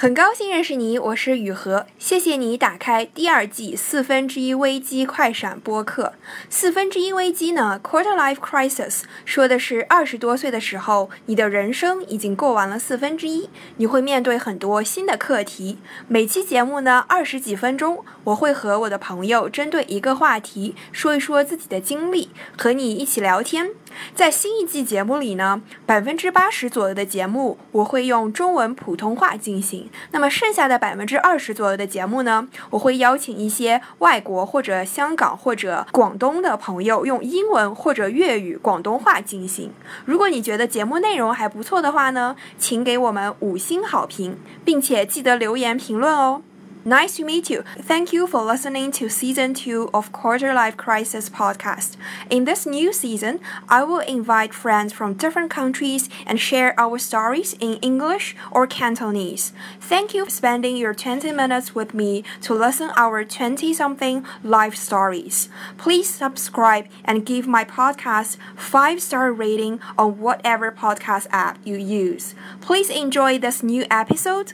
[0.00, 1.84] 很高兴认识你，我是雨禾。
[1.98, 6.12] 谢谢你打开第二季四分之一危机快闪播客。
[6.48, 15.78] 四分之一危机呢，Quarter Life Crisis，说的是二十多岁的时候，你的人生已经过完了四分之一，你会面对很多新的课题。
[16.06, 23.70] 每期节目呢，二十几分钟，我会和我的朋友针对一个话题说一说自己的经历，和你一起聊天。
[24.14, 39.70] 在新一季节目里呢，百分之八十左右的节目我会用中文普通话进行，那么剩下的百分之二十左右的节目呢，我会邀请一些外国或者香港或者广东的朋友用英文或者粤语、广东话进行。
[40.04, 46.42] 如果你觉得节目内容还不错的话呢，请给我们五星好评，并且记得留言评论哦。
[46.84, 47.64] Nice to meet you.
[47.80, 51.96] Thank you for listening to season two of Quarter Life Crisis podcast.
[52.30, 57.54] In this new season, I will invite friends from different countries and share our stories
[57.54, 59.52] in English or Cantonese.
[59.80, 64.76] Thank you for spending your 20 minutes with me to listen our 20 something life
[64.76, 65.48] stories.
[65.76, 72.34] Please subscribe and give my podcast 5 star rating on whatever podcast app you use.
[72.60, 74.52] Please enjoy this new episode.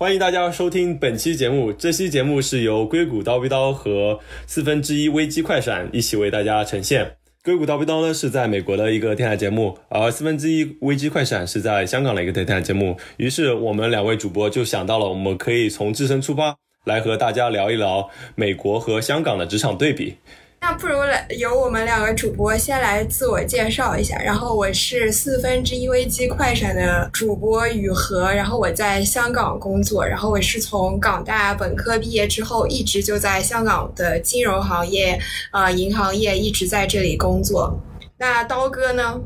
[0.00, 1.70] 欢迎大家收听本期节目。
[1.70, 7.16] 这期节目是由硅谷刀逼刀和四分之一危机快闪一起为大家呈现。
[7.44, 12.96] 硅谷刀逼刀呢是在美国的一个电台节目，而四分之一危机快闪是在香港的一个电台节目。
[13.18, 16.56] 于是我们两位主播就想到了，我们可以从自身出发，
[16.86, 20.16] 来和大家聊一聊美国和香港的职场对比。
[20.62, 24.18] 那不如来由我们两个主播先来自我介绍一下。
[24.18, 35.18] 然后我是四分之一危机快闪的主播雨禾，然后我在香港工作，然后我是从港大本科毕业之后，一直就在香港的金融行业、
[35.50, 37.80] 呃银行业一直在这里工作。
[38.18, 39.18] 那刀哥呢？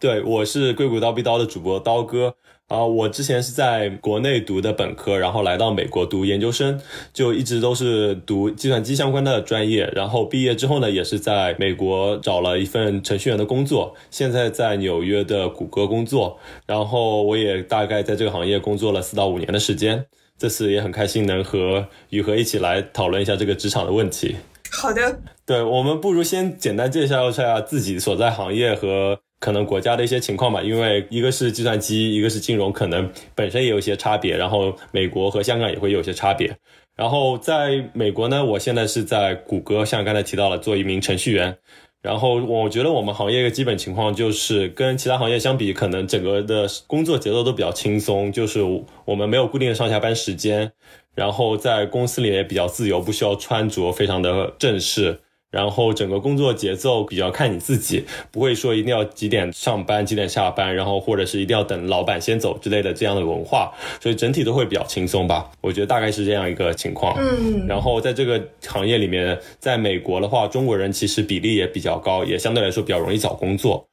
[0.00, 2.34] 对，我是硅谷刀逼刀的主播刀哥。
[2.72, 6.80] 啊，我之前是在国内读的本科，然后来到美国读研究生，
[7.12, 9.92] 就一直都是读计算机相关的专业。
[9.94, 16.38] 然后毕业之后呢，也是在美国找了一份程序员的工作，现在在纽约的谷歌工作。
[16.66, 20.06] 然后我也大概在这个行业工作了四到五年的时间。
[20.38, 24.36] 这次也很开心能和雨禾一起来讨论一下这个职场的问题。
[24.70, 29.18] 好的，对我们不如先简单介绍一下自己所在行业和。
[29.42, 34.36] 可能国家的一些情况吧，因为一个是计算机，一个是金融，可能本身也有一些差别。
[34.36, 36.56] 然后美国和香港也会有些差别。
[36.94, 41.58] 然后在美国呢，我现在是在谷歌，像刚才提到了，做一名程序员。
[42.02, 48.60] 然后我觉得我们行业一个基本情况就是跟其他行业相比，可能整个的工作节奏都比较轻松，就是
[49.04, 50.70] 我们没有固定的上下班时间，
[51.16, 55.18] 然后在公司里也比较自由，不需要穿着非常的正式。
[55.52, 63.70] 然后整个工作节奏比较看你自己，不会说一定要几点上班几点下班，然后或者是一定要等老板先走之类的这样的文化，
[64.00, 65.50] 所以整体都会比较轻松吧。
[65.60, 67.14] 我觉得大概是这样一个情况。
[67.18, 73.86] 嗯，然后在这个行业里面，在美国的话，中国人其实比例也比较高，也相对来说比较容易找工作。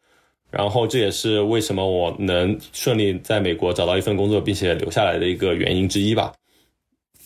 [0.50, 6.32] 然后这也是为什么我能顺利在美国找到一份工作，并且留下来的一个原因之一吧。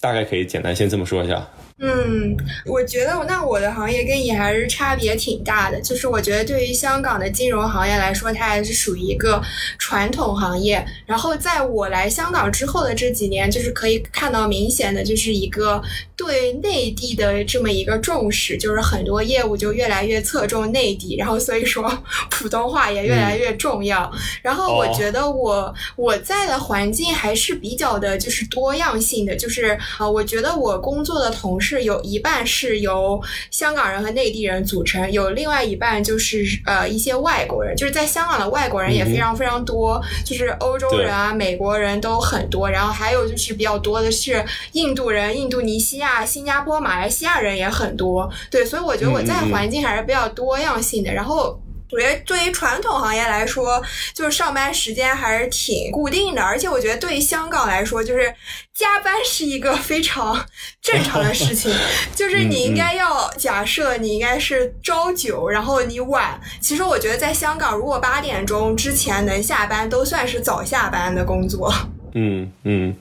[0.02, 1.48] 大概可以简单先这么说一下。
[1.80, 5.82] 嗯，我觉得那我的行业跟你还是差别挺大的。
[5.82, 9.42] 就是我觉得对于香港的金融行业来说，它还是属于一个
[9.80, 10.86] 传统行业。
[11.06, 15.82] 然后在我来香港之后的这几年，就是可以看到明显的就是一个
[16.16, 21.92] 对内地的这么一个重视，就是很多业务就越来越侧重内地，然后所以说
[22.30, 24.10] 普通话也越来越重要。
[24.42, 31.63] 然后我觉得我我在的环境还是比较的就是多样性的，就是啊，我觉得我工作的同事。
[31.64, 33.20] 是有一半是由
[33.50, 44.44] 香港人和内地人组成，有另外一半就是呃一些外国人，就是在香港的外国人也非常非常多，就是欧洲人啊、美国人都很多，然后还有就是比较多的是
[44.74, 51.58] 印度人、印度尼西亚、新加坡、马来西亚人也很多，对，所以我觉得我在环境还是比较多样性的，然后。
[51.94, 53.82] 我觉得对于传统行业来说，
[54.14, 58.34] 就是上班时间还是挺固定的，而且我觉得对于香港来说，就是
[58.74, 60.44] 加班是一个非常
[60.82, 61.74] 正常的事情。
[62.16, 66.40] 就是你应该要假设你应该是朝九，然后你晚。
[66.60, 71.72] 其实我觉得在香港，如果八点钟之前能下班，都算是早下班的工作。
[72.16, 72.96] 嗯嗯，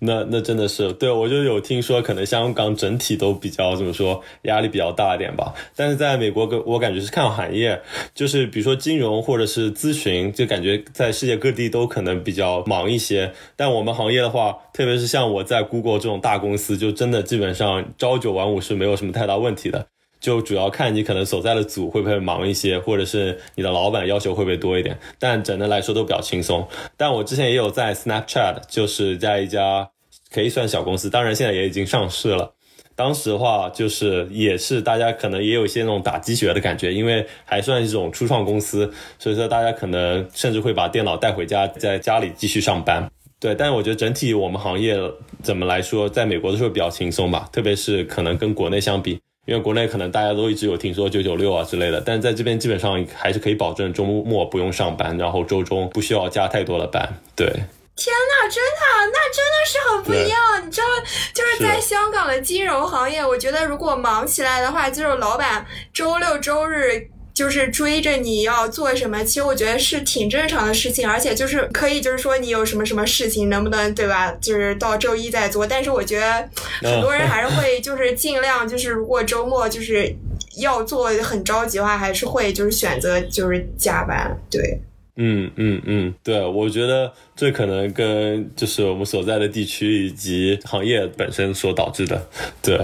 [0.00, 5.54] 那那真的是对，我就有听说，可能香港整体都比较怎么说，压力比较大一点吧。
[5.74, 7.80] 但是在美国，我感觉是看行业，
[8.14, 13.32] 就是比如说金融或者是咨询，就感觉在世界各地都可能比较忙一些。
[13.56, 19.86] 但我们行业的话，特别是像我在 Google 这种大公司，就真的基本上朝九晚五是没有什么太大问题的。
[20.20, 24.98] 就主要看你可能所在的组会不会忙一些，或者是你的老板要求会不会多一点。
[25.18, 26.68] 但整的来说都比较轻松。
[26.96, 29.88] 但我之前也有在 Snapchat，就是在一家
[30.30, 32.52] 可以算小公司，当然现在也已经上市了。
[32.94, 43.10] 当时的话就是也是大家可能也有一些那种打鸡血的感觉，因为还算一种初创公司，所以说大家可能甚至会把电脑带回家，在家里继续上班。
[43.38, 44.98] 对，但是我觉得整体我们行业
[45.42, 49.18] 怎么来说，在美国的时候比较轻松吧，特别是可能跟国内相比，
[49.50, 57.02] 因为国内可能大家都一直有听说九九六啊之类的，但是在这边基本上还是可以保证周末不用上班，然后周中不需要加太多的班。
[57.34, 60.64] 对，天呐，真的，那真的是很不一样。
[60.64, 60.86] 你知道，
[61.34, 67.10] 就是在香港的金融行业，我觉得如果忙起来的话，就是老板周六周日。
[67.32, 74.30] 就是追着你要做什么，其实我觉得是挺正常的事情，而且就是可以，就是说你有什么什么事情，能不能对吧？
[74.40, 75.66] 就是到周一再做。
[75.66, 76.48] 但是我觉得
[76.82, 80.14] 很多人还是会就是尽量就是如果周末就是
[80.58, 84.80] 要做很着急的话，还是会就是选择就是加班，对。
[85.16, 92.26] 嗯嗯嗯，对，我觉得这可能跟就是我们所在的地区以及行业本身所导致的，
[92.62, 92.78] 对，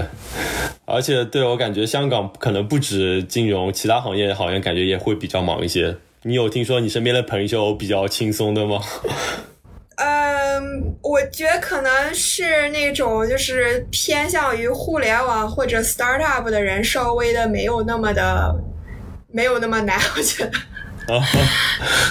[0.85, 5.97] 而且对我感觉香港可能不止金融，其他行业好像感觉也会比较忙一些。
[6.23, 8.83] 你有听说你身边的朋友比较轻松的吗？
[9.97, 18.55] 嗯，我觉得可能是那种就是偏向于互联网或者 startup 的人，稍微的没有那么的
[19.31, 20.53] 没有那么难，我觉得。
[21.15, 21.23] 啊，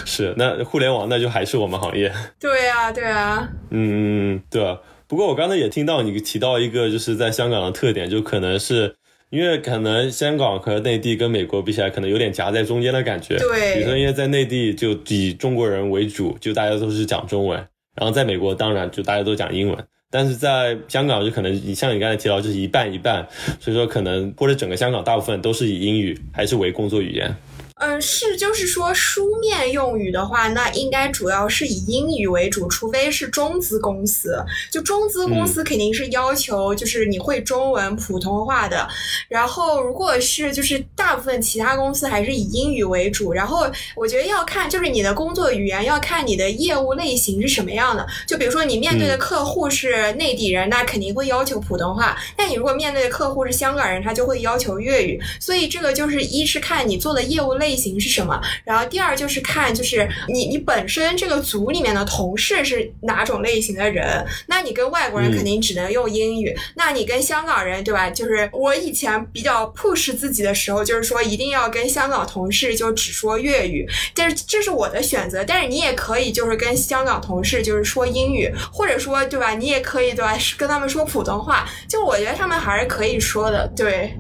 [0.06, 2.12] 是那互联网那就还是我们行业。
[2.40, 3.50] 对啊，对啊。
[3.70, 4.78] 嗯，对啊。
[5.08, 8.96] 不过我刚才也听到你提到一个，就是在香港的特点，就可能是
[9.30, 13.38] 因为可能香港和内地跟美国比起来，可能有点夹在中间的感觉。
[13.38, 13.76] 对。
[13.76, 17.60] 比如说，因为在内地就以中国人为主，就大家都是讲中文；
[17.96, 19.78] 然后在美国，当然就大家都讲英文。
[20.10, 23.28] 但是在香港，就可能你像你刚才提到，就是一半一半，
[23.60, 27.36] 所以说可能或者整个香港大部分都是以英语还是为工作语言。
[27.78, 34.42] 嗯，是，就是说书面用语的话，那应该主要是以英语为主，除非是中资公司。
[34.72, 38.88] 就中资公司肯定是要求就是你会中文、普通话的。
[39.28, 43.34] 然后如果是就是大部分其他公司还是以英语为主。
[43.34, 48.08] 然后我觉得要看就是你的工作语言，要看你的业务类型是什么样的。
[48.26, 52.18] 就比如说你面对的客户是内地人，那肯定会要求普通话。
[52.38, 55.22] 但你如果面对的客户是香港人，他就会要求粤语。
[55.42, 57.65] 所以这个就是一是看你做的业务类。
[57.66, 58.40] 类型是什么？
[58.64, 64.24] 然后第二就是看，就是你你本身这个组里面的同事是哪种类型的人。
[64.46, 66.56] 那你跟外国人肯定只能用英语。
[66.76, 68.08] 那你跟香港人，对吧？
[68.12, 73.88] 就是我以前比较 push 自己的时候，就是说一定要跟香港同事就只说粤语。
[74.14, 75.44] 但是这是我的选择。
[75.44, 79.56] 但是你也可以就是跟香港同事就是说英语，或者说对吧？
[79.56, 80.38] 你也可以对吧？
[80.58, 81.68] 跟他们说普通话。
[81.90, 83.68] 就我觉得他们还是可以说的。
[83.76, 84.14] 对，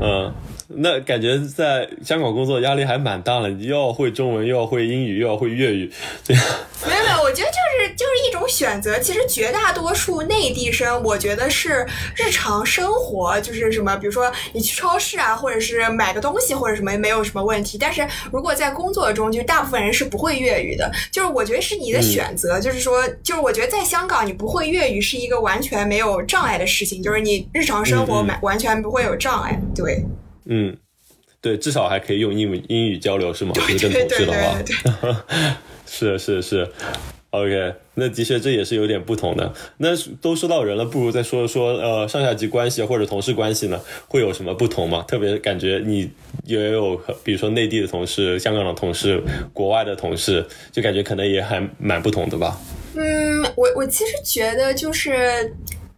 [0.00, 0.32] 嗯。
[0.76, 5.92] 那感觉在香港工作压力还蛮大的，你又要会中文，又要会英语，又要会粤语，
[6.24, 6.42] 这样。
[6.84, 8.98] 没有没有，我觉得就是就是一种选择。
[8.98, 11.86] 其实绝大多数内地生，我觉得是
[12.16, 17.78] 日常生活，就是什么，比如说你去超市啊，或者是买个东西或者什么，没有什么问题。
[17.78, 20.90] 但是如果在工作中，就大部分人是不会粤语的。
[21.12, 30.04] 就是我觉得是你的选择，就是说，就是我觉得在香港你不会粤语是一个完全没有障碍的事情，就是你日常生活完完全不会有障碍，对。
[30.46, 30.76] 嗯，
[31.40, 33.52] 对，至少还可以用英语交流是吗？
[33.54, 35.24] 就是跟同事的话，
[35.86, 36.68] 是是是
[37.30, 39.52] ，OK，那的确这也是有点不同的。
[39.78, 39.88] 那
[40.20, 45.04] 都说到人了，不如再说说呃上下级关系或者同事关系呢，会有什么不同吗？
[45.06, 46.10] 特别感觉你
[46.44, 49.22] 也有，比如说内地的同事、香港的同事、
[49.52, 52.58] 国外的同事，就感觉可能也还蛮不同的吧。
[52.94, 55.54] 嗯，我我其实觉得就是。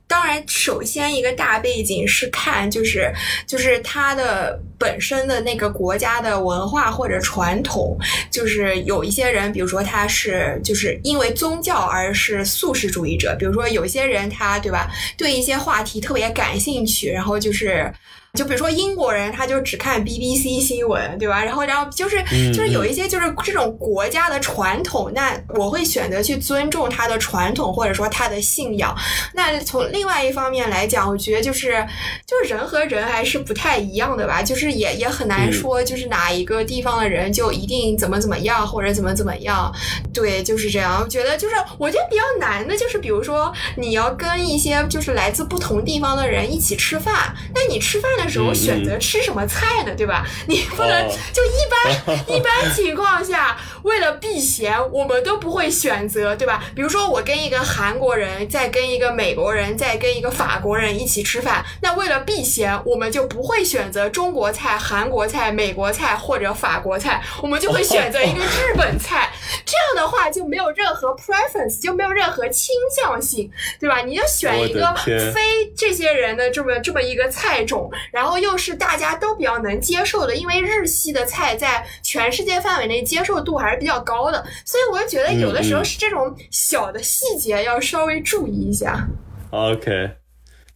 [0.07, 3.13] 当然，首先一个大背景是看，就是
[3.47, 7.97] 就是他的本身的那个国家的文化或者传统，
[8.31, 17.93] 就是有一些人，比如说他是就是因为宗教而是素食主义者，比如说有些人他对吧，对一些话题特别感兴趣，然后就是。
[18.37, 21.45] 就比如说英国人，他就只看 BBC 新闻，对吧？
[21.45, 22.21] 然后，然后就是
[22.53, 28.93] 就是有一些就是这种国家的传统，那我会选择去尊重他的传统，或者说他的信仰。
[29.35, 31.87] 那从另外一方面来讲，我觉得就是
[32.27, 39.73] 就是人和人还是不太一样的吧，就是也也很难说就是哪一个地方的人就一定怎么怎么样或者怎么怎么样。
[40.13, 41.01] 对，就是这样。
[41.03, 48.25] 我觉得就是我觉得比较难的就是，比如说你要跟一些就是来自不同地方的人一起吃饭，那你吃饭的。
[48.35, 49.95] 时候选择吃什么菜呢？
[49.95, 50.27] 对吧？
[50.49, 56.65] 你不能就一般 一般情况下，为了避嫌，我们都不会选择，对吧？
[56.75, 69.31] 比如说我跟一个韩国人，再跟一个美国人，再跟一个法国人一起吃饭，那为了避嫌，我们就不会选择中国菜、韩国菜、美国菜或者法国菜，我们就会选择一个日本菜。
[69.67, 73.99] 这样的话就没有任何 preference，就没有任何倾向性，对吧？
[74.03, 74.95] 你就选一个
[75.35, 75.41] 非
[75.77, 89.07] 这些人的这么这么一个菜种，然后又是大家都比较能接受的，因为日系的菜在全世界范围内接受度还是比较高的，所以我就觉得有的时候是这种小的细节要稍微注意一下。
[89.51, 90.11] OK，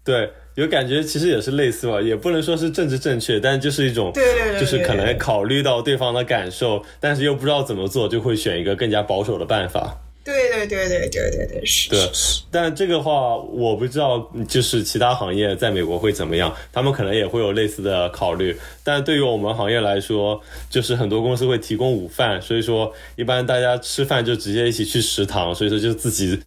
[0.05, 0.33] 对。
[0.59, 10.01] 有感觉，其实也是类似吧，也不能说是政治正确，但就是一种，对对对，就是可能考虑到对方的感受，但是又不知道怎么做，就会选一个更加保守的办法。
[10.25, 11.89] 对对对对对对对，是。
[11.91, 12.11] 对，
[12.51, 18.57] 但这个话我不知道，就是其他行业在美国会怎么样，他们可能也会有类似的考虑。
[18.83, 26.41] 但对于我们行业来说，就是很多公司会提供午饭，所以说一般大家吃饭就直接一起去食堂，所以说就自己。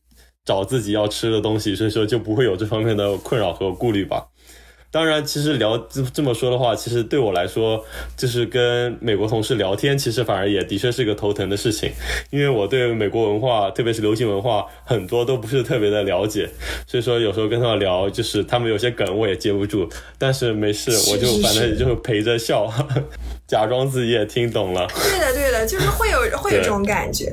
[0.45, 4.27] 找自己要吃的东西，所以说就不会有这方面的困扰和顾虑吧。
[4.93, 7.81] 当然，其实聊这这么说的话，其实对我来说，
[8.17, 11.89] 就是跟美国同事聊天，其实反而也的确是个头疼的事情，
[12.29, 16.50] 因为我对美国文化，特别是流行文化，很多都不是特别的了解，
[16.86, 22.69] 所以说有时候跟他们聊，就是他们有些梗我也接不住，但是没事，我就反正就陪着笑，
[23.48, 24.86] 假装自己也听懂了。
[24.88, 27.31] 对的，对的，就是会有会有这种感觉。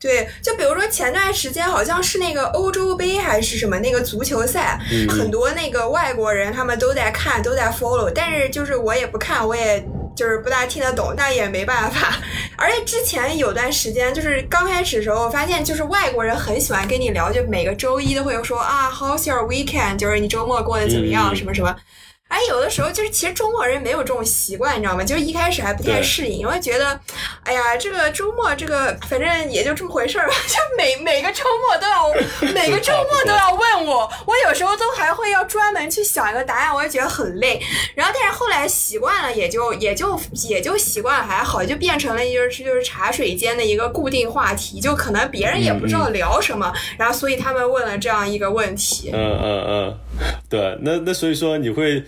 [0.00, 4.80] 对，就比如说前段时间好像是那个欧洲杯还是什么那个足球赛，
[5.10, 12.14] 很多那个外国人他们都在看，都在 follow，但是就是我也不看，我也就是不大听得懂，但也没办法。
[12.56, 19.98] 而且之前有段时间就是刚开始的时候，我发现就是外国人很喜欢跟你聊，就每个周一都会说啊，How's your weekend？
[19.98, 21.36] 就是你周末过得怎么样？
[21.36, 21.76] 什么什么。
[22.30, 25.02] 哎，有的时候就是其实中国人没有这种习惯，你知道吗？
[25.02, 26.98] 就是一开始还不太适应，因为觉得，
[27.42, 30.34] 哎呀，这个周末这个反正也就这么回事儿吧。
[30.46, 32.08] 就每每个周末都要，
[32.54, 37.60] 每个周末都要问我，我有时候都还会要专门去想一个答案，我也觉得很累。
[37.96, 40.18] 然后但是后来习惯了，也就也就
[40.48, 49.10] 也就习惯了，还好，就变成了就是就是茶水间的一个固定话题，就可能别人也不知道聊什么，然后所以他们问了这样一个问题。
[49.12, 49.98] 嗯嗯嗯，
[50.48, 52.04] 对，那那所以说你会。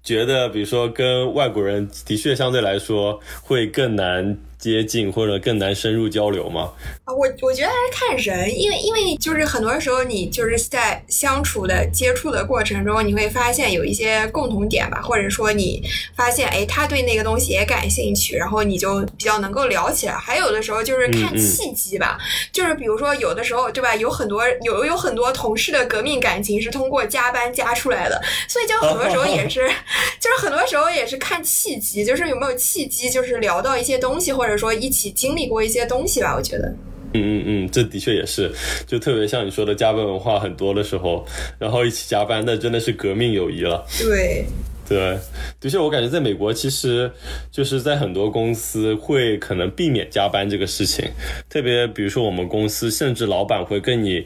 [0.00, 4.38] 觉得，比如说跟外国人的确相对来说会更难。
[4.58, 6.72] 接近或者更难深入交流吗？
[7.04, 15.80] 啊，我我觉得还是看人，因为因为就是很多时候你就是在相处的接触的过程中，你会发现有一些共同点吧，或者说你
[16.16, 20.14] 发现哎他对那个东西也感兴趣，然后你就比较能够聊起来。
[20.14, 22.18] 还有的时候就是看契机吧，
[22.50, 29.68] 就是比如说有的时候对吧，有很多有有很多同事的革命感情是通过加班加出来的，所以就很多时候也是
[30.18, 34.47] 就是很多时候也是看契机，就是有没有契机，就是聊到一些东西或者。
[34.48, 36.74] 或者说一起经历过一些东西吧，我觉得。
[37.12, 38.50] 嗯嗯嗯，这的确也是，
[38.86, 41.26] 就特别像你说的加班文化很多的时候，
[41.58, 43.86] 然后一起加班，那真的是革命友谊了。
[43.98, 44.46] 对
[44.88, 45.18] 对，
[45.60, 47.10] 的确，我感觉在美国，其实
[47.52, 51.04] 就是在很多公司会可能避免加班这个事情，
[51.50, 54.24] 特别比如说我们公司，甚至老板会跟你。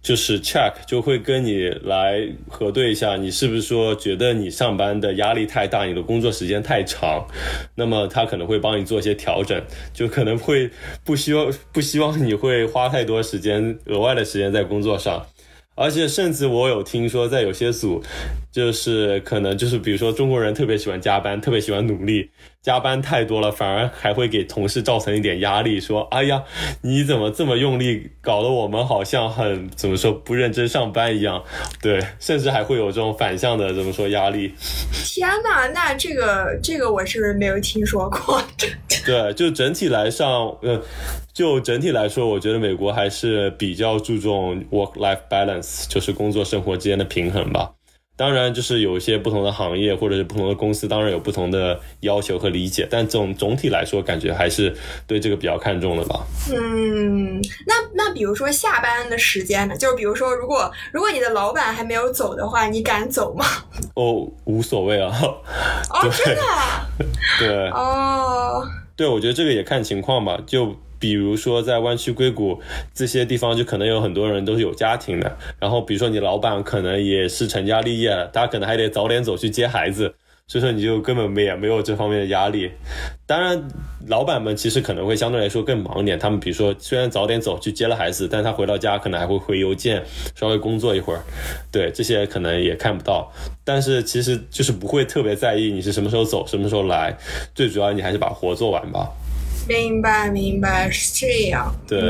[0.00, 7.26] 就是 check 就会跟你来核对一下，你是不是说觉得你上班的压力太大，你的工作时间太长，
[7.74, 9.60] 那么他可能会帮你做一些调整，
[9.92, 10.70] 就可能会
[11.04, 15.26] 不希望 不希望你会花太多时间额外的时间在工作上。
[15.74, 18.02] 而且甚至我有听说，在有些组，
[18.50, 22.30] 就是可能就是比如说中国人特别喜欢加班，特别喜欢努力，
[22.62, 26.42] 加班太多了，反而还会给同事造成一点压力，说哎呀，
[26.82, 31.42] 你怎么这么用力，搞得我们好像很怎么说不认真上班一样，
[31.82, 34.54] 对，甚至还会有这种反向的怎么说压力。
[35.04, 38.42] 天呐，那这个这个我是没有听说过。
[39.06, 40.82] 对，就整体来上，呃。
[41.34, 47.70] 就整体来说，我觉得美国还是比较注重 work-life balance，就是工作生活之间的平衡吧。
[48.18, 52.84] 当然，就是有一些不同的行业或者是不同的公司，当然有不同的要求和理解。
[52.90, 56.26] 但总总体来说，感觉还是对这个比较看重的吧。
[56.52, 59.76] 嗯，那那比如说下班的时间呢？
[59.76, 63.46] 就是比如说，如果如果你的老板还没有走的话，你敢走吗？
[63.94, 65.16] 哦，无所谓啊。
[65.90, 66.42] 哦，真的？
[67.38, 67.70] 对。
[67.70, 68.66] 哦。
[68.96, 70.36] 对，我觉得这个也看情况吧。
[70.44, 70.74] 就。
[70.98, 72.60] 比如说在湾区硅谷
[72.94, 75.36] 这些地方，就可能有很多人都是有家庭的。
[75.60, 80.14] 然后比如说你老板可能也是成家立业了，他可能还得早点走去接孩子，
[80.48, 82.70] 所以说你就根本没也没有这方面的压力。
[83.26, 83.62] 当然，
[84.06, 86.18] 老板们其实可能会相对来说更忙一点。
[86.18, 90.02] 他们比如说虽然早点走去接了孩子，但他回到家可能还会回邮件，
[90.34, 91.20] 稍微工作一会儿。
[91.70, 93.30] 对，这些可能也看不到。
[93.62, 97.14] 但是其实就是不会特别在意你是什么时候走，什么时候来。
[97.54, 99.06] 最主要你还是把活做完吧。
[99.68, 101.74] 明白，明白是这样。
[101.86, 102.00] 对，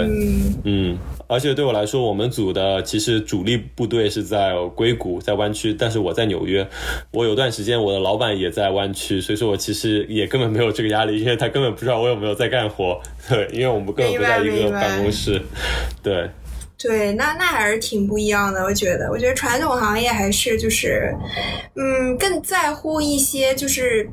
[0.64, 0.96] 嗯，
[1.26, 6.66] 而且对我来说，我们组的其实主力部队是在硅谷，在湾区，但是我在纽约。
[7.10, 13.00] 我有段时间我的老板也在湾区，所以说我其实也根本没有这个压力，因为他根本不知道我有没有在干活。
[13.28, 15.42] 对， 因为我们根本不在一个办公室。
[16.02, 16.30] 对。
[16.80, 18.62] 对，那那还是挺不一样的。
[18.62, 21.12] 我觉得，我觉得传统行业还是就是，
[21.74, 24.08] 嗯，更在乎一些就是。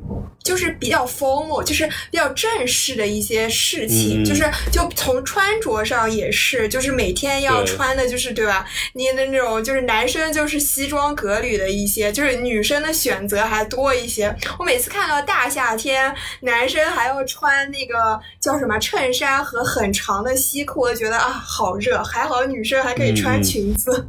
[0.46, 8.64] 就是比较 formal，就是比较正式的一些事情，就是就从穿着上也是，就是每天要穿的，就是对吧？
[8.92, 14.32] 你的那种就是男生就是西装革履的一些，就是女生的选择还多一些。
[14.58, 24.06] 我每次看到大夏天男生还要穿那个叫什么衬衫和很长的西裤，我觉得啊好热，还好女生还可以穿裙子。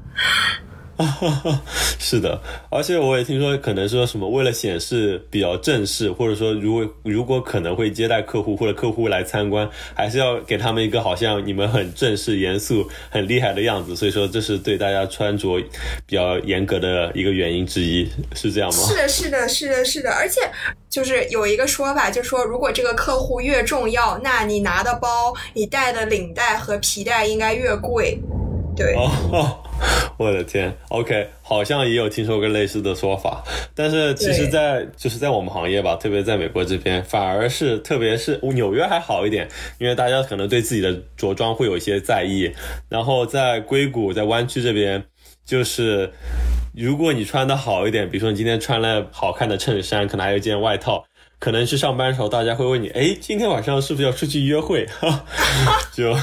[1.99, 13.95] 是的，而且我也听说，可能说什么为了显示比较正式，或者说如果如果可能会接待客户或者客户来参观，还是要给他们一个好像你们很正式、严肃、很厉害的样子。
[13.95, 15.59] 所以说，这是对大家穿着
[16.07, 18.83] 比较严格的一个原因之一，是这样吗？
[18.87, 20.11] 是的，是的，是的，是的。
[20.11, 20.41] 而且
[20.89, 28.19] 就是有一个说法，就是说如果这个客户越重要，那你拿的包、你带的领带和皮带应该越贵。
[28.77, 29.63] 对哦。
[30.17, 33.43] 我的天，OK，好像也有听说过类似的说法，
[33.75, 42.51] 但是其实，在就是在我们行业吧，特别在美国这边，反而是特别是纽约还好一点，因为大家可能对自己的着装会有一些在意。
[42.89, 45.03] 然后在硅谷，在湾区这边，
[45.45, 46.11] 就是
[46.73, 51.05] 如果你穿的好一点，比如说你今天穿了好看的衬衫，可能还有一件外套，
[51.37, 54.87] 可能去上班的时候，大家会问你，哎，今天晚上是不是要出去约会？
[55.93, 56.17] 就。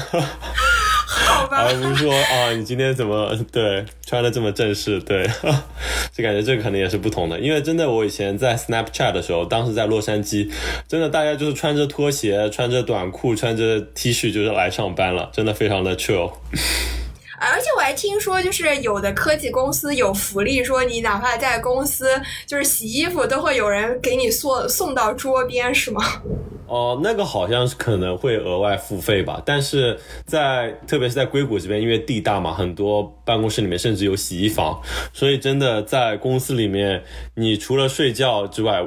[1.49, 4.99] 而不是说啊，你今天怎么对穿的这么正式？
[5.01, 5.25] 对，
[6.13, 7.39] 就感觉这个可能也是不同的。
[7.39, 10.49] 因为真的，我以前在 Snapchat 的时候，当时在洛杉矶，
[10.87, 16.31] 真的大家就是穿着拖鞋、穿着短裤、穿着 T 恤就是来上班了，真的非常的 chill。
[17.37, 22.09] 而且我还听说，就是有的科技公司有福利，说你哪怕在公司
[22.45, 26.01] 就是洗衣服，都会有人给你送送到桌边，是吗？
[26.67, 34.81] 哦，那个好像是可能会额外付费吧，但是在特别是在硅谷这边，因为地大嘛，很多办公室里面甚至有洗衣房，
[35.13, 37.03] 所以真的在公司里面，
[37.35, 38.83] 你除了睡觉之外。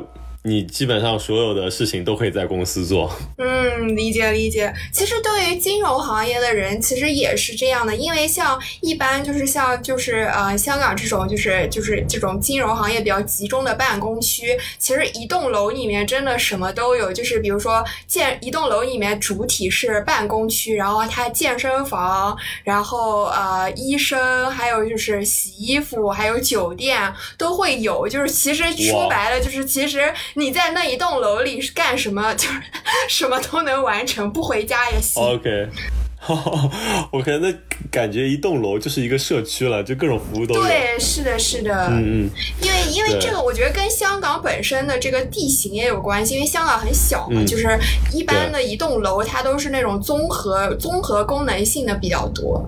[0.48, 3.14] 你基本上所有的事情都可以在公司做。
[3.36, 4.72] 嗯，理解理解。
[4.90, 17.12] 其实对于金融行业的人，其实也是这样的，因为像一般就是像就是呃香港这种就是就是这种金融行业比较集中的办公区，其实一栋楼里面真的什么都有。
[17.12, 22.34] 就是比如说建一栋楼里面主体是办公区，然后它健身房，
[22.64, 28.08] 然后呃医生，还有就是洗衣服，还有酒店都会有。
[28.08, 30.10] 就是其实说白了，就是其实。
[30.38, 32.32] 你在那一栋楼里是干什么？
[32.36, 32.60] 就是
[33.08, 35.20] 什么都能完成，不回家也行。
[35.20, 37.52] OK，OK， 那
[37.90, 40.62] 感觉一栋楼就是一个社区了，就各种服务都有。
[40.62, 41.88] 对，是的，是的。
[41.90, 42.30] 嗯嗯。
[42.62, 47.76] 因为因为这个，我觉得跟香港本身的这个地形也有关系，因为香港很小嘛，就是
[48.14, 52.64] 一般的一栋楼它都是那种综合综合功能性的比较多。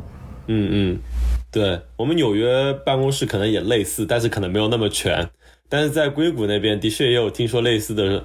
[0.49, 0.99] 嗯嗯，
[1.53, 5.31] 对我们纽约办公室可能也类似，但是可能没有那么全。
[5.71, 8.23] 但是在硅谷那边的确也有听说类似的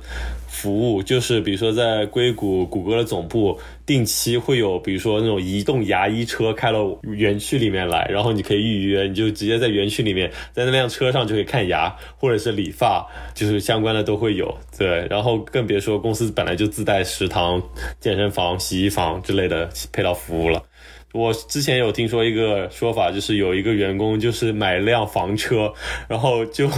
[0.48, 13.06] 服务，就是比如说在硅谷谷歌的总部定期会有，比如说那种移动牙医车开到园区里面来，然后你可以预约，你就直接在园区里面，在那辆车上就可以看牙或者是理发，
[13.36, 14.58] 就是相关的都会有。
[14.76, 17.62] 对，然后更别说公司本来就自带食堂、
[18.00, 20.64] 健身房、洗衣房之类的配套服务了。
[21.16, 25.74] 我之前有听说一个说法，就是有一个员工就是买辆房车，
[26.10, 26.70] 然后就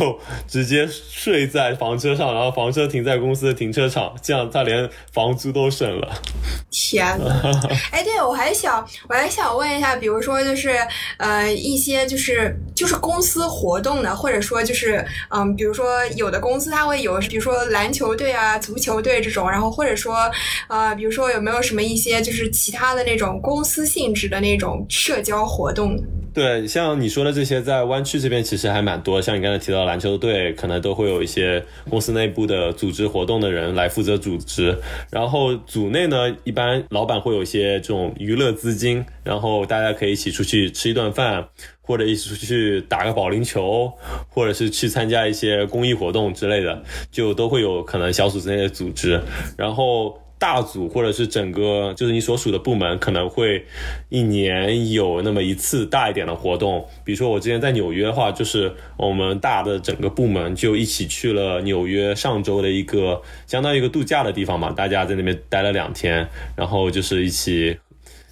[0.47, 6.21] 直接睡在房车上，然后房车停在公司的停车场，这样他连房租都省了。
[6.69, 7.41] 天呐，
[7.89, 10.77] 哎，对，我还想，我还想问一下，比如说就是
[11.17, 20.29] 呃一些就是就是公司活动的，或者说就是嗯，比如说有的公司它会有，比如说篮球队啊、足球队这种，然后或者说
[20.67, 24.26] 呃，比如说有没有什么一些就是其他的那种公司性质。
[24.27, 25.97] 的那种社交活动，
[26.33, 29.21] 对，像你说的这些，在湾区这边其实还蛮多。
[29.21, 34.77] 像你刚才提到篮球队，可能都会有一些公司内部的组织活动的人来负责组织。
[35.09, 41.47] 然后组内呢，一般老板会有一些这种娱乐资金，然后大家可以一起出去吃一顿饭，
[41.81, 43.91] 或者一起出去打个保龄球，
[44.29, 49.19] 或者是去参加一些公益活动之类的，就都会有可能小组之内的组织。
[49.57, 50.19] 然后。
[50.39, 53.65] 大组或者是整个就是你所属的部门可能会
[54.09, 67.77] 一年有那么一次大一点的活动，比如说我之前在纽约的话，就是我们大的整个部门就一起去了纽约上周的一个相当于一个度假的地方嘛，大家在那边待了两天，然后就是一起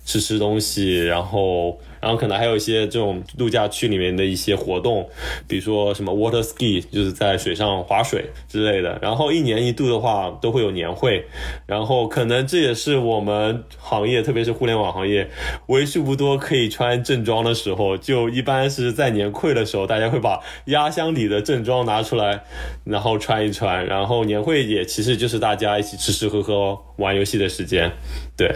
[0.05, 1.79] 吃吃东西，然后。
[2.05, 5.09] 然后可能还有一些这种度假区里面的一些活动，
[5.47, 8.99] 比如说什么 water ski，就是在水上划水之类的。
[9.01, 11.25] 然后一年一度的话都会有年会，
[11.65, 15.27] 然后可能这也是我们行业，特别是互联网行业，
[15.65, 17.97] 为数不多可以穿正装的时候。
[17.97, 22.43] 就一般是在年会的时候，大家会把压箱底的正装拿出来，
[22.83, 23.83] 然后穿一穿。
[23.83, 27.91] 然后年会也其实就是大家一起吃吃喝喝、玩游戏的时间，
[28.37, 28.55] 对。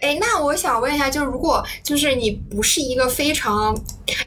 [0.00, 3.76] 哎，那我想问一下，就是如果就是你不是一个非常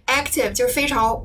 [0.06, 1.20] active，就是非常，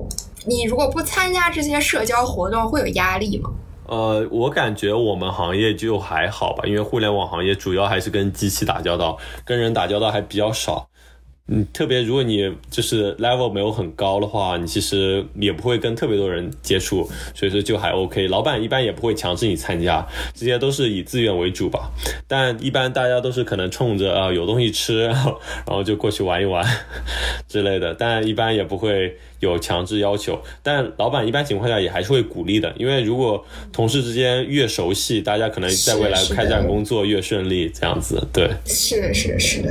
[0.46, 3.50] 你如果不参加这些社交活动，会有压力吗？
[3.86, 10.87] 呃，我感觉我们行业就还好吧，因为互联网行业主要还是跟机器打交道，跟人打交道还比较少。
[11.48, 18.28] 嗯，特别如果你就是 level 没有很高的话，你其实也不会跟特别多人接触，所以说就还 OK。
[18.28, 21.90] 老板一般也不会强制你参加，这些都是以自愿为主吧。
[22.26, 25.24] 但一般大家都是可能冲着啊有东西吃，然
[25.66, 26.64] 后就过去玩一玩
[27.48, 29.16] 之类的，但一般也不会。
[29.40, 38.50] 有强制要求，但老板一般情况下也还是会鼓励的，因为如果同事之间越熟悉，大家可能在未来开展工作越顺利，这样子，对。
[38.66, 39.70] 是的，是的，是的。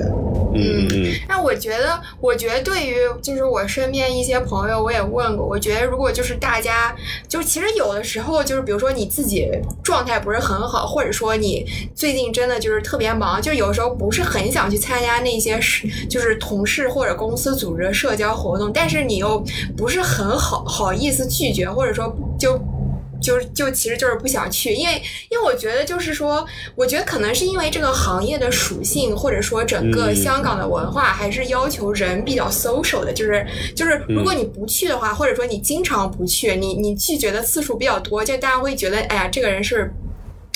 [0.53, 1.13] 嗯嗯。
[1.27, 6.95] 那我觉得，我觉得对于就是我身边一些朋友，我也问过，我觉得如果就是大家，
[7.27, 9.49] 就其实有的时候就是比如说你自己
[9.84, 19.43] 状态不是很好，或者说你最近真的就是特别忙，就有时候不是很想去参加那些是就是同事或者公司组织的社交活动，但是你又。
[19.76, 22.60] 不是很好好意思拒绝，或者说就
[23.22, 39.91] 就就其实就是不想去，因为因为我觉得就是说，我觉得可能是因为这个行业的属性，或者说整个香港的文化还是要求人比较 social 的，就是就是如果你不去的话，或者说你经常不去，你你拒绝的次数比较多，就大家会觉得哎呀，这个人是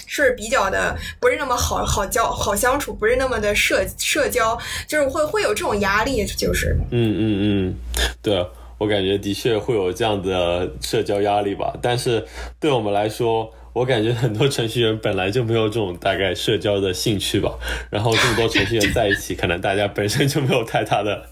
[0.06, 4.56] 是比较的不是那么好好交好相处，不是那么的社社交，
[4.88, 7.76] 就是会会有这种压力，就是嗯嗯嗯，
[8.22, 8.46] 对。
[8.82, 12.26] 我感觉的确会有这样的社交压力吧，但是
[12.60, 17.54] 对我们来说，我感觉很多程序员本来就没有这种大概社交的兴趣吧。
[17.92, 21.28] 然后这么多程序员在一起，可能大家本身就没有太大的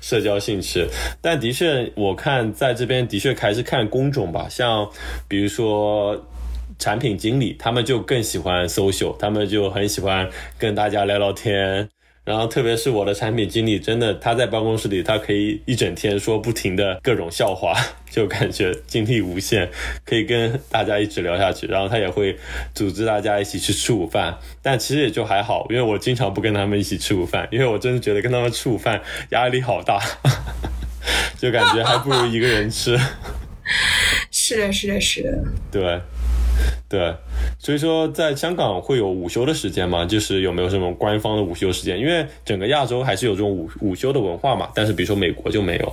[0.00, 0.88] 社交兴趣。
[1.20, 4.88] 但的确，我看在这边的确还是看工种吧，像
[5.28, 6.24] 比如说
[6.78, 11.90] 产品经理，他们就更喜欢 social，他们就很喜欢跟大家聊聊天。
[12.26, 17.72] 然后，特别是我的产品经理，真的他在办公室里，他可以一整天说不停的各种笑话，
[18.10, 19.70] 就感觉精力无限，
[20.04, 21.68] 可以跟大家一直聊下去。
[21.68, 22.36] 然后他也会
[22.74, 30.02] 组织大家一起去吃午饭，但其实也就还好，因为我经常不跟他们一起吃午饭，因为我真的觉得跟他们吃午饭压力好大，
[31.38, 32.98] 就感觉还不如一个人吃。
[34.32, 36.00] 是的，是的，是的，对。
[36.88, 37.14] 对，
[37.58, 40.04] 所以说在香港会有午休的时间吗？
[40.04, 41.98] 就是有没有什么官方的午休时间？
[41.98, 45.92] 因为整个亚洲还是有这种午午休的文化嘛，但是比如说美国就没有。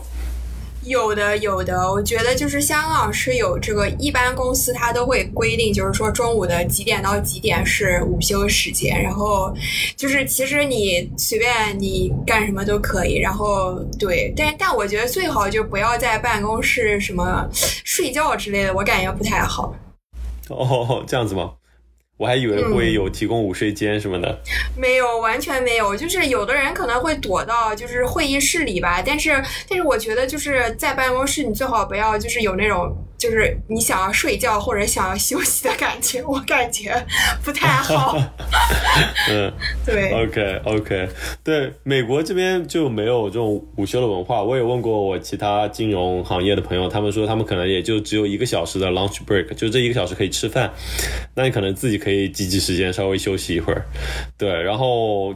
[0.86, 9.56] 有的，有的，我觉得就是香港是有这个，一般公司它都会规定，就是说中午的几点到几点是午休时间，然后
[9.96, 17.48] 就是其实你随便你干什么都可以，然后对，但但我觉得最好就不要在办公室什么
[17.86, 19.74] 睡觉之类的，我感觉不太好。
[20.50, 21.54] 哦，这样子吗？
[22.18, 24.40] 我还以为会有提供午睡间什么的。
[24.78, 25.96] 没有，完全没有。
[25.96, 29.32] 就是有的人可能会躲到就是会议室里吧，但是
[29.68, 32.96] 但是我觉得就是在办公室，你最好不要就是有那种。
[33.24, 36.94] 就是你想要睡觉或者想要休息的感觉，我感觉
[37.42, 38.18] 不太好。
[39.32, 39.50] 嗯，
[39.86, 40.12] 对。
[40.12, 41.08] OK OK，
[41.42, 44.44] 对，美国这边就没有这种午休的文化。
[44.44, 50.70] 我也问过我其他金融行业的朋友，他们说他们可能也就只有一个小时的 lunch break，就这一个小时可以吃饭。
[51.34, 53.86] 那你可能自己可以挤挤时间稍微休息一会儿。
[54.38, 55.34] 对，然后。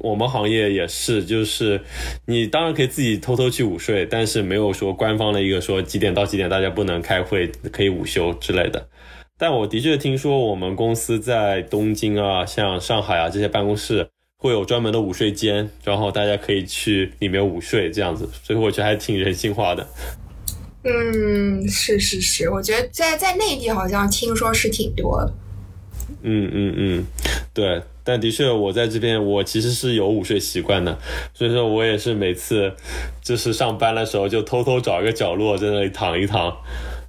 [0.00, 1.80] 我们行业也是，就是
[2.26, 8.88] 你当然可以自己偷偷去午睡，但是没有说官方的一个说几点到几点大家不能开会，可以午休之类的。
[9.38, 14.08] 但我的确听说我们公司在东京啊，像上海啊这些办公室
[14.38, 19.86] 会有专门的午睡间，然后大家可以去里面午睡这样子，所以我觉得还挺人性化的。
[20.82, 25.34] 嗯，是是是，我觉得在在内地好像听说是挺多的。
[26.22, 27.06] 嗯嗯嗯，
[27.52, 27.82] 对。
[28.10, 30.98] 但的确，我在这边，我其实是有午睡习惯的，
[31.32, 32.74] 所以说我也是每次
[33.22, 36.52] 就是上班的时候，就偷偷找一个角落在那里躺一躺。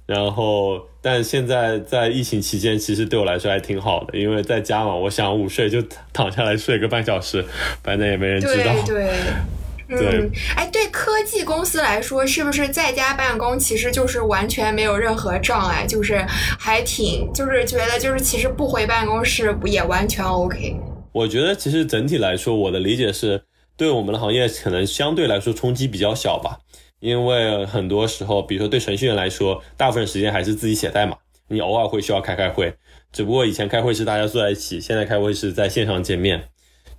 [0.06, 7.44] 然后，但现在在疫情期间，其实对我来说还挺好的，因为在家嘛，我想午睡就躺下来睡个半小时，
[7.82, 8.72] 反正也没人知道。
[8.86, 9.10] 对。
[9.94, 16.24] 嗯，哎，对科技公司来说，是不是在家办公其实就是完全没有任何障碍，就是
[16.58, 20.74] 还挺，就是觉得就是其实不回办公室不也完全 OK？
[21.12, 23.42] 我觉得其实整体来说，我的理解是。
[23.74, 26.60] 对我们的行业可能相对来说冲击比较小吧。
[27.00, 31.16] 因为很多时候，比如说对程序员来说，大部分时间还是自己写代码，
[31.48, 32.72] 你偶尔会需要开开会。
[33.12, 36.50] 只不过以前开会是大家坐在一起，现在开会是在线上见面，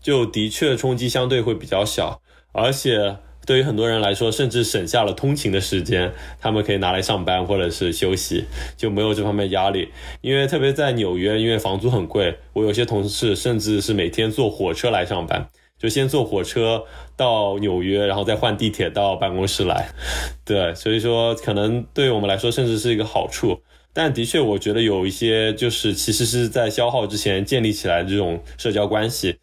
[0.02, 2.20] 就的确冲击相对会比较小。
[2.52, 8.46] 而且对于很多人来说，甚至省下了通勤的时间，他们可以拿来上班或者是休息，
[8.78, 9.90] 就没有这方面压力。
[10.22, 15.48] 因为特别在纽约，因为房租很贵，我有些同事甚至是每天坐火车来上班。
[15.80, 16.86] 就先坐火车
[17.18, 19.90] 到纽约，然后再换地铁到办公室来，
[20.46, 23.60] 对，所以说可能对于我们来说甚至是一个好处。
[23.92, 29.36] 但的确，我觉得有一些就是其实是在消耗之前建立起来这种社交关系，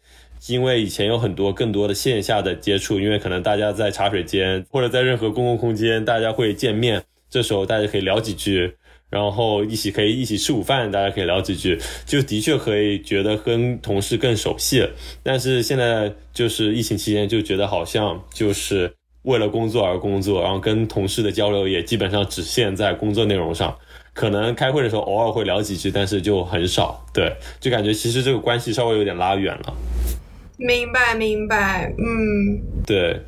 [0.47, 8.75] 因为以前有很多更多的线下的接触，因为可能大家在茶水间或者在任何公共空间，大家会见面，这时候大家可以聊几句。
[9.09, 14.87] 然后一起可以一起吃午饭，大家可以聊几句，就的确可以觉得跟同事更熟悉。
[15.21, 23.77] 但是现在就是疫情期间，就觉得好像就是为了工作而工作，然后跟同事的交流也基本上只限在工作内容上。
[24.13, 27.05] 可能开会的时候偶尔会聊几句，但是就很少。
[27.13, 29.73] 对，就感觉其实这个关系稍微有点拉远了。
[30.65, 33.21] 明白，明白，嗯，对。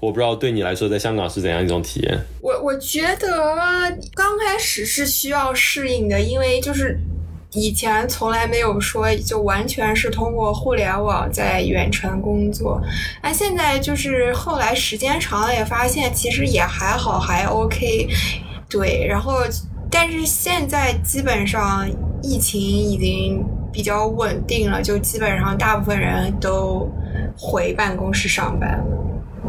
[0.00, 2.18] 我不知道对你来说，在香港是怎样一种体验？
[2.40, 6.98] 我我觉得刚开始是需要适应的，因为就是
[7.52, 12.82] 以前从来没有说就完全是通过互联网在远程工作，
[13.22, 18.08] 那现在就是后来时间长了也发现其实也还好，还 OK。
[18.68, 19.34] 对，然后
[19.88, 21.88] 但是现在基本上
[22.24, 23.40] 疫情已经
[23.72, 26.90] 比较稳定了，就基本上大部分人都
[27.36, 28.84] 回办公室上班了。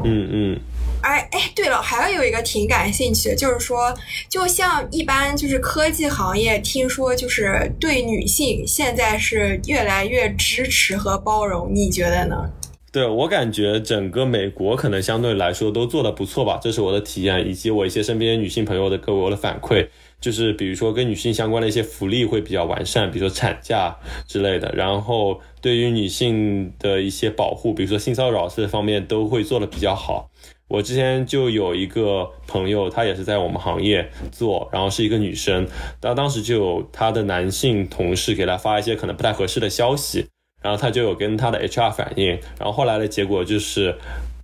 [0.06, 0.60] 嗯嗯，
[1.02, 3.94] 哎哎，对了，还有一个挺感兴趣的，就是说，
[4.28, 12.50] 就像一般就是科技行业，听说就是对女性现在是越来越支持和包容，你觉得呢？
[12.92, 19.88] 对我感觉整个美国可能相对来说都做得不错吧，这是我的体验，以及我一些身边女性朋友的给我的反馈，
[20.24, 23.94] 就是比如说跟女性相关的一些福利会比较完善，比如说产假
[24.26, 25.42] 之类的，然后。
[25.64, 30.30] 对于女性的一些保护，比如说性骚扰这方面，都会做的比较好。
[30.68, 35.66] 我之前就有一个朋友，她也是在我们行业做，然后是一个女生，
[36.02, 40.28] 她当时就有她的男性同事给她发一些可能不太合适的消息，
[40.62, 43.96] 然后她就有跟她的 HR 反映，然后后来的结果就是，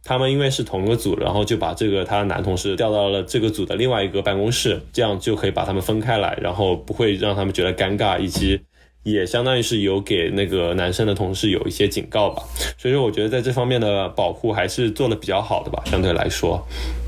[0.09, 8.59] 他们因为是同一个组，然后就把这个他的男同事调到了这个组的另外一个办公室，这样就可以把他们分开来，然后不会让他们觉得尴尬，以及。
[9.03, 12.43] 也相当于是有给那个男生的同事有一些警告吧，
[12.77, 16.61] 所以说我觉得在这方面的保护还是做的比较好的吧，相对来说。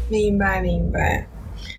[0.09, 1.27] 明白明白。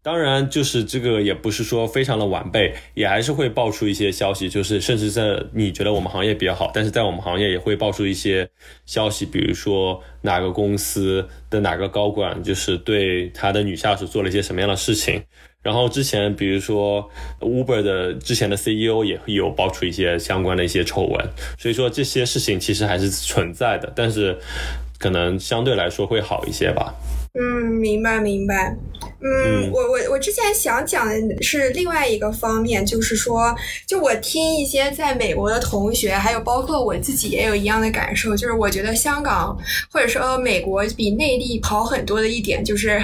[0.04, 8.48] 当然，就是这个也不是说非常的完备，也还是会爆出一些消息，就是甚至在你觉得我们行业比较好，但是在我们行业也会爆出一些
[8.84, 15.22] 消息，比如说哪个公司的哪个高管就是对他的女下属做了一些什么样的事情。
[15.62, 21.24] 然后之前，比如说 Uber 的之前的 CEO 也会有爆出一些相关的一些丑闻，
[21.56, 24.36] 所以说这些事情其实还是存在的，但是
[24.98, 26.92] 可能相对来说会好一些吧。
[27.34, 28.76] 嗯，明白明白。
[29.24, 33.54] 嗯，我我我之前想讲的是另外一个方面，就是说，
[33.86, 39.56] 就我听一些在美国的同学，还有包括我自己也有一样的感受，就是我觉得香港
[39.92, 43.00] 或者说美国比内地好很多的一点，就是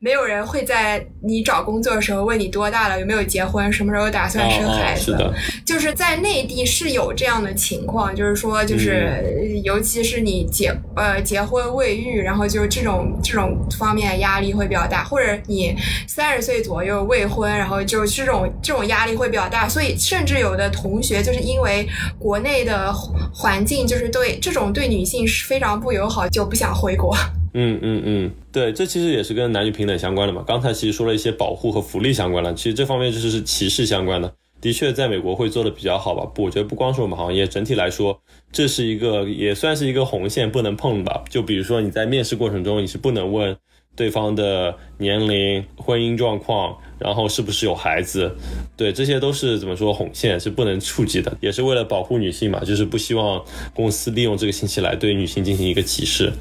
[0.00, 5.04] 没有人会在你找工作的时候问你多大了，有没有结婚，什么时候打算生孩子。
[5.04, 5.32] 是的，
[5.64, 9.22] 就是在内地是有这样的情况，就是说，就是
[9.62, 15.59] 尤其是你结呃结婚未育，然后就是这种这种方面压力会比较大，或者你。
[15.60, 21.86] 你三十岁左右未婚，然后就是这种这种压力会比较大，所以甚至有的同学就是因为
[22.18, 22.92] 国内的
[23.34, 27.14] 环境就是对这种对女性是非常不友好，就不想回国。
[27.52, 30.42] 嗯嗯嗯，对，这其实也是跟男女平等相关的嘛。
[30.46, 34.32] 刚才其实说了一些保护和福利相关的，其实这方面就是是歧视相关的。
[34.60, 36.22] 的确，在美国会做的比较好吧？
[36.34, 38.20] 不，我觉得不光是我们行业，整体来说，
[38.52, 41.24] 这是一个也算是一个红线，不能碰吧。
[41.30, 43.56] 就比如说你在面试过程中，你是不能问。
[44.00, 48.34] 对方的年龄、婚姻状况，然后是不是有孩子，
[48.74, 56.32] 对，这些都是怎么说红线是不能触及的，也是为了保护女性嘛，就是不希望公司利用这个信息来对女性进行一个歧视。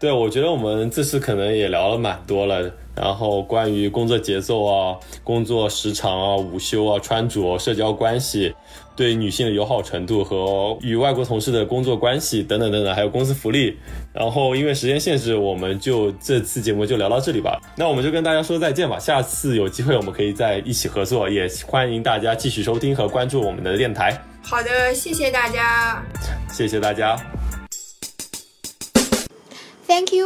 [0.00, 2.68] 对，我觉得我们这次可能也聊了蛮多了。
[2.96, 8.52] 然后关于工作节奏啊、工作时长啊、午休啊、穿着、社交关系、
[8.96, 13.76] 对女性的友好程度和与外国同事的工作关系等等等等，还有公司福利。
[14.12, 17.60] 然后因为时间限制，我们就这次节目就聊到这里吧。
[17.76, 18.98] 那我们就跟大家说再见吧。
[18.98, 24.18] 下次有机会我们可以再一起合作，也欢迎大家继续收听和关注我们的电台。
[24.42, 26.02] 好的，谢谢大家，
[26.50, 27.16] 谢谢大家。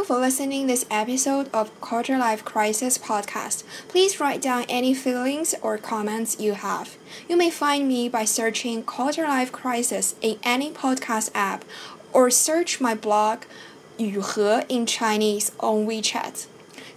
[0.01, 3.63] You for listening this episode of Quarter Life Crisis podcast.
[3.87, 6.97] Please write down any feelings or comments you have.
[7.29, 11.63] You may find me by searching Quarter Life Crisis in any podcast app
[12.13, 13.41] or search my blog
[13.97, 16.47] 雨禾 in Chinese on WeChat.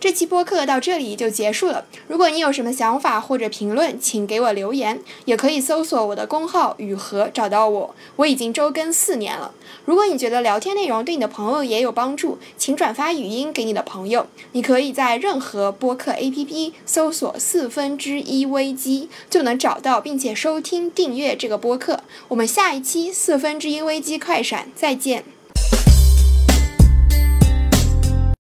[0.05, 1.87] 这期播客到这里就结束了。
[2.09, 7.95] 如果你有什么想法或者评论，请给我留言，也可以搜索我的公号“雨禾”找到我。
[8.17, 9.53] 我已经周更四年了。
[9.87, 14.27] 如果你觉得聊天内容对你的朋友也有帮助，请转发语音给你的朋友。
[14.53, 22.01] 你可以在任何播客 APP 搜索“四分之一危机”，就能找到并且收听订阅这个播客。
[22.29, 25.25] 我们下一期四分之一危机快闪再见。